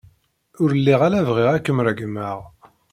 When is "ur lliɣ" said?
0.61-1.01